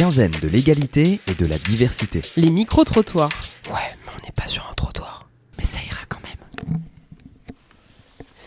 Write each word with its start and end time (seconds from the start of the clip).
quinzaine 0.00 0.32
de 0.40 0.48
l'égalité 0.48 1.20
et 1.28 1.34
de 1.34 1.44
la 1.44 1.58
diversité. 1.58 2.22
Les 2.38 2.48
micro-trottoirs. 2.48 3.28
Ouais, 3.66 3.74
mais 4.06 4.12
on 4.18 4.24
n'est 4.24 4.32
pas 4.34 4.46
sur 4.46 4.66
un 4.70 4.72
trottoir. 4.72 5.28
Mais 5.58 5.66
ça 5.66 5.78
ira 5.86 6.00
quand 6.08 6.20
même. 6.22 6.78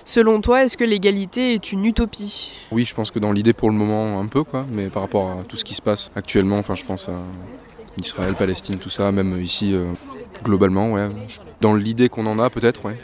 Selon 0.03 0.41
toi, 0.41 0.63
est-ce 0.63 0.77
que 0.77 0.83
l'égalité 0.83 1.53
est 1.53 1.71
une 1.71 1.85
utopie? 1.85 2.51
Oui, 2.71 2.85
je 2.85 2.95
pense 2.95 3.11
que 3.11 3.19
dans 3.19 3.31
l'idée 3.31 3.53
pour 3.53 3.69
le 3.69 3.75
moment, 3.75 4.19
un 4.19 4.25
peu, 4.25 4.43
quoi. 4.43 4.65
Mais 4.71 4.87
par 4.87 5.03
rapport 5.03 5.29
à 5.29 5.43
tout 5.43 5.55
ce 5.55 5.63
qui 5.63 5.75
se 5.75 5.81
passe 5.83 6.09
actuellement, 6.15 6.57
enfin, 6.57 6.73
je 6.73 6.85
pense 6.85 7.07
à 7.07 7.21
Israël, 8.01 8.33
Palestine, 8.33 8.79
tout 8.79 8.89
ça, 8.89 9.11
même 9.11 9.39
ici, 9.39 9.75
euh, 9.75 9.85
globalement, 10.43 10.93
ouais. 10.93 11.07
Dans 11.61 11.75
l'idée 11.75 12.09
qu'on 12.09 12.25
en 12.25 12.39
a, 12.39 12.49
peut-être, 12.49 12.83
ouais. 12.85 12.99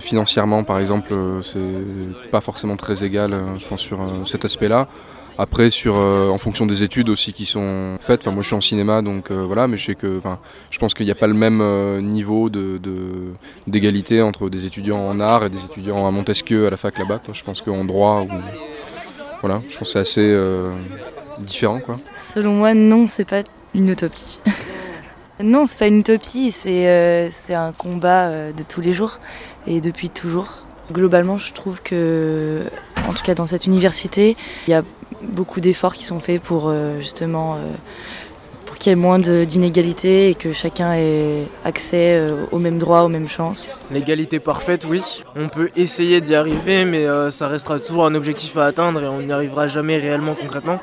Financièrement, 0.00 0.64
par 0.64 0.80
exemple, 0.80 1.14
euh, 1.14 1.40
c'est 1.40 2.30
pas 2.30 2.42
forcément 2.42 2.76
très 2.76 3.04
égal, 3.04 3.32
euh, 3.32 3.58
je 3.58 3.66
pense, 3.66 3.80
sur 3.80 3.98
cet 4.26 4.44
aspect-là. 4.44 4.86
Après, 5.38 5.68
sur, 5.68 5.96
euh, 5.98 6.30
en 6.30 6.38
fonction 6.38 6.64
des 6.64 6.82
études 6.82 7.10
aussi 7.10 7.34
qui 7.34 7.44
sont 7.44 7.98
faites, 8.00 8.22
enfin, 8.22 8.30
moi 8.30 8.42
je 8.42 8.46
suis 8.46 8.56
en 8.56 8.62
cinéma, 8.62 9.02
donc 9.02 9.30
euh, 9.30 9.44
voilà, 9.44 9.68
mais 9.68 9.76
je 9.76 9.84
sais 9.84 9.94
que, 9.94 10.20
je 10.70 10.78
pense 10.78 10.94
qu'il 10.94 11.04
n'y 11.04 11.12
a 11.12 11.16
pas 11.16 11.26
le 11.26 11.34
même 11.34 11.60
euh, 11.60 12.00
niveau 12.00 12.48
d'égalité 13.66 14.22
entre 14.22 14.48
des 14.48 14.64
étudiants 14.64 15.06
en 15.06 15.20
art 15.20 15.44
et 15.44 15.50
des 15.50 15.62
étudiants 15.62 16.06
à 16.06 16.10
Montesquieu 16.10 16.66
à 16.66 16.70
la 16.70 16.78
fac 16.78 16.98
là-bas. 16.98 17.20
Je 17.30 17.44
pense 17.44 17.60
qu'en 17.60 17.84
droit, 17.84 18.22
ou, 18.22 18.30
voilà, 19.42 19.60
je 19.68 19.76
pense 19.76 19.92
que 19.92 19.92
c'est 19.92 19.98
assez 19.98 20.36
différent, 21.40 21.80
quoi. 21.80 21.98
Selon 22.18 22.54
moi, 22.54 22.72
non, 22.72 23.06
c'est 23.06 23.26
pas 23.26 23.42
une 23.74 23.90
utopie. 23.90 24.38
non, 25.42 25.66
c'est 25.66 25.78
pas 25.78 25.88
une 25.88 25.98
utopie, 25.98 26.50
c'est 26.50 27.30
c'est 27.32 27.54
un 27.54 27.72
combat 27.72 28.52
de 28.52 28.62
tous 28.62 28.80
les 28.80 28.94
jours 28.94 29.18
et 29.66 29.82
depuis 29.82 30.08
toujours. 30.08 30.62
Globalement, 30.92 31.36
je 31.36 31.52
trouve 31.52 31.82
que, 31.82 32.62
en 33.08 33.12
tout 33.12 33.22
cas 33.24 33.34
dans 33.34 33.46
cette 33.46 33.66
université, 33.66 34.36
il 34.66 34.70
y 34.70 34.74
a 34.74 34.82
beaucoup 35.22 35.60
d'efforts 35.60 35.94
qui 35.94 36.04
sont 36.04 36.20
faits 36.20 36.42
pour 36.42 36.68
euh, 36.68 37.00
justement 37.00 37.54
euh, 37.54 37.58
pour 38.66 38.76
qu'il 38.76 38.90
y 38.90 38.92
ait 38.92 38.96
moins 38.96 39.18
de- 39.18 39.44
d'inégalités 39.44 40.30
et 40.30 40.34
que 40.34 40.52
chacun 40.52 40.92
ait 40.94 41.44
accès 41.64 42.18
euh, 42.18 42.44
aux 42.52 42.58
mêmes 42.58 42.78
droits, 42.78 43.04
aux 43.04 43.08
mêmes 43.08 43.28
chances. 43.28 43.68
L'égalité 43.90 44.40
parfaite, 44.40 44.84
oui. 44.88 45.22
On 45.36 45.48
peut 45.48 45.70
essayer 45.76 46.20
d'y 46.20 46.34
arriver, 46.34 46.84
mais 46.84 47.06
euh, 47.06 47.30
ça 47.30 47.48
restera 47.48 47.78
toujours 47.78 48.06
un 48.06 48.14
objectif 48.14 48.56
à 48.56 48.66
atteindre 48.66 49.02
et 49.02 49.06
on 49.06 49.20
n'y 49.20 49.32
arrivera 49.32 49.66
jamais 49.66 49.98
réellement 49.98 50.34
concrètement. 50.34 50.78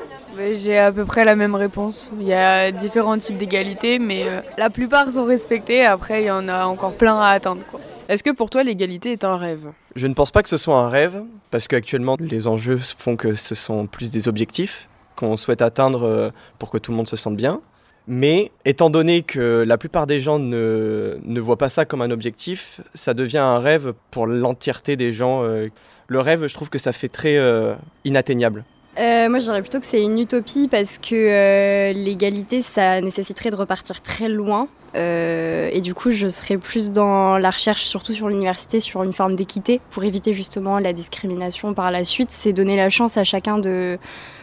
J'ai 0.54 0.78
à 0.78 0.90
peu 0.90 1.04
près 1.04 1.24
la 1.24 1.36
même 1.36 1.54
réponse. 1.54 2.10
Il 2.20 2.26
y 2.26 2.32
a 2.32 2.72
différents 2.72 3.16
types 3.18 3.38
d'égalité, 3.38 4.00
mais 4.00 4.24
euh, 4.24 4.40
la 4.58 4.68
plupart 4.68 5.08
sont 5.12 5.22
respectés. 5.24 5.84
Après, 5.86 6.22
il 6.22 6.26
y 6.26 6.30
en 6.30 6.48
a 6.48 6.64
encore 6.64 6.94
plein 6.94 7.20
à 7.20 7.28
atteindre. 7.28 7.62
Quoi. 7.70 7.78
Est-ce 8.08 8.22
que 8.22 8.30
pour 8.30 8.50
toi 8.50 8.62
l'égalité 8.62 9.12
est 9.12 9.24
un 9.24 9.36
rêve? 9.36 9.72
Je 9.96 10.06
ne 10.06 10.14
pense 10.14 10.30
pas 10.30 10.42
que 10.42 10.48
ce 10.48 10.56
soit 10.56 10.76
un 10.76 10.88
rêve, 10.88 11.22
parce 11.50 11.68
qu'actuellement 11.68 12.16
les 12.20 12.46
enjeux 12.46 12.76
font 12.76 13.16
que 13.16 13.34
ce 13.34 13.54
sont 13.54 13.86
plus 13.86 14.10
des 14.10 14.28
objectifs 14.28 14.88
qu'on 15.16 15.36
souhaite 15.36 15.62
atteindre 15.62 16.02
euh, 16.02 16.30
pour 16.58 16.70
que 16.70 16.78
tout 16.78 16.90
le 16.90 16.96
monde 16.96 17.08
se 17.08 17.16
sente 17.16 17.36
bien. 17.36 17.60
Mais 18.06 18.50
étant 18.66 18.90
donné 18.90 19.22
que 19.22 19.64
la 19.66 19.78
plupart 19.78 20.06
des 20.06 20.20
gens 20.20 20.38
ne, 20.38 21.16
ne 21.22 21.40
voient 21.40 21.56
pas 21.56 21.70
ça 21.70 21.86
comme 21.86 22.02
un 22.02 22.10
objectif, 22.10 22.82
ça 22.92 23.14
devient 23.14 23.38
un 23.38 23.58
rêve 23.58 23.94
pour 24.10 24.26
l'entièreté 24.26 24.96
des 24.96 25.12
gens. 25.12 25.42
euh. 25.42 25.68
Le 26.08 26.20
rêve, 26.20 26.46
je 26.46 26.52
trouve 26.52 26.68
que 26.68 26.78
ça 26.78 26.92
fait 26.92 27.08
très 27.08 27.38
euh, 27.38 27.74
inatteignable. 28.04 28.64
Euh, 28.98 29.30
moi, 29.30 29.38
je 29.38 29.44
dirais 29.44 29.62
plutôt 29.62 29.80
que 29.80 29.86
c'est 29.86 30.02
une 30.02 30.18
utopie 30.18 30.68
parce 30.68 30.98
que 30.98 31.14
euh, 31.14 31.92
l'égalité, 31.94 32.60
ça 32.60 33.00
nécessiterait 33.00 33.48
de 33.50 33.56
repartir 33.56 34.02
très 34.02 34.28
loin. 34.28 34.68
Euh, 34.96 35.68
et 35.72 35.80
du 35.80 35.94
coup, 35.94 36.10
je 36.10 36.28
serais 36.28 36.56
plus 36.56 36.90
dans 36.90 37.38
la 37.38 37.50
recherche, 37.50 37.84
surtout 37.84 38.12
sur 38.12 38.28
l'université, 38.28 38.80
sur 38.80 39.02
une 39.02 39.12
forme 39.12 39.36
d'équité 39.36 39.80
pour 39.90 40.04
éviter 40.04 40.32
justement 40.32 40.78
la 40.78 40.92
discrimination 40.92 41.74
par 41.74 41.90
la 41.90 42.04
suite. 42.04 42.30
C'est 42.30 42.52
donner 42.52 42.76
la 42.76 42.90
chance 42.90 43.16
à 43.16 43.24
chacun 43.24 43.58
de 43.58 43.98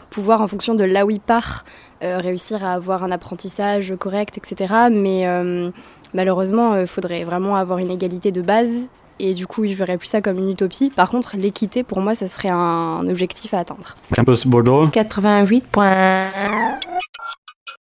pouvoir, 0.10 0.42
en 0.42 0.48
fonction 0.48 0.76
de 0.76 0.84
là 0.84 1.06
où 1.06 1.10
il 1.10 1.22
part, 1.22 1.64
euh, 2.04 2.18
réussir 2.18 2.66
à 2.66 2.74
avoir 2.74 3.04
un 3.04 3.12
apprentissage 3.12 3.94
correct, 3.98 4.38
etc. 4.38 4.74
Mais 4.92 5.26
euh, 5.26 5.70
malheureusement, 6.14 6.76
il 6.76 6.88
faudrait 6.88 7.24
vraiment 7.24 7.56
avoir 7.56 7.80
une 7.80 7.92
égalité 7.92 8.32
de 8.32 8.42
base. 8.42 8.88
Et 9.20 9.36
du 9.36 9.46
coup, 9.46 9.66
je 9.66 9.74
verrais 9.74 9.98
plus 9.98 10.08
ça 10.08 10.22
comme 10.22 10.40
une 10.40 10.50
utopie. 10.50 10.90
Par 10.90 11.10
contre, 11.10 11.38
l'équité, 11.38 11.84
pour 11.84 12.02
moi, 12.02 12.16
ça 12.16 12.28
serait 12.28 12.50
un 12.50 13.08
objectif 13.08 13.54
à 13.54 13.60
atteindre. 13.60 13.96
Campus 14.16 14.48
Bordeaux. 14.48 14.88
88.1 14.88 17.01